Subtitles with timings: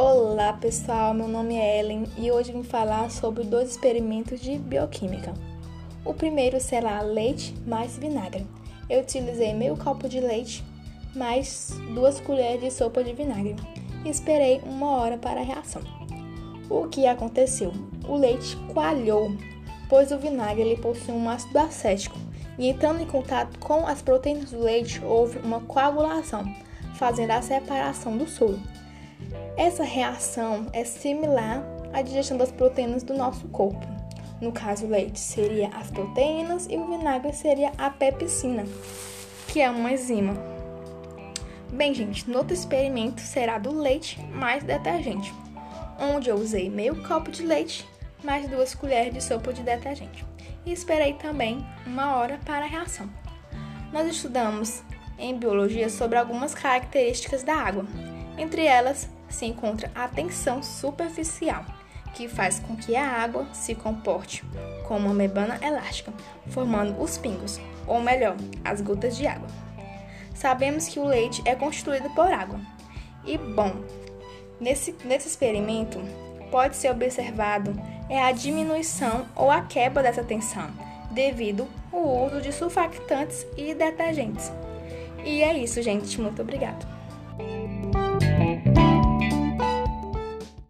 [0.00, 5.34] Olá pessoal, meu nome é Ellen e hoje vim falar sobre dois experimentos de bioquímica.
[6.04, 8.46] O primeiro será leite mais vinagre.
[8.88, 10.64] Eu utilizei meio copo de leite
[11.16, 13.56] mais duas colheres de sopa de vinagre
[14.04, 15.82] e esperei uma hora para a reação.
[16.70, 17.72] O que aconteceu?
[18.06, 19.32] O leite coalhou,
[19.88, 22.16] pois o vinagre ele possui um ácido acético
[22.56, 26.44] e entrando em contato com as proteínas do leite houve uma coagulação,
[26.94, 28.60] fazendo a separação do soro.
[29.56, 33.86] Essa reação é similar à digestão das proteínas do nosso corpo.
[34.40, 38.64] No caso, o leite seria as proteínas e o vinagre seria a pepsina,
[39.48, 40.34] que é uma enzima.
[41.72, 45.34] Bem, gente, no outro experimento será do leite mais detergente,
[45.98, 47.86] onde eu usei meio copo de leite
[48.22, 50.24] mais duas colheres de sopa de detergente
[50.64, 53.08] e esperei também uma hora para a reação.
[53.92, 54.82] Nós estudamos
[55.18, 57.84] em biologia sobre algumas características da água,
[58.36, 61.64] entre elas se encontra a tensão superficial,
[62.14, 64.44] que faz com que a água se comporte
[64.86, 66.12] como uma membrana elástica,
[66.48, 69.48] formando os pingos, ou melhor, as gotas de água.
[70.34, 72.60] Sabemos que o leite é constituído por água.
[73.24, 73.74] E bom,
[74.60, 76.00] nesse, nesse experimento
[76.50, 77.72] pode ser observado
[78.08, 80.70] é a diminuição ou a quebra dessa tensão,
[81.10, 84.50] devido ao uso de surfactantes e detergentes.
[85.24, 86.20] E é isso, gente.
[86.20, 86.86] Muito obrigada.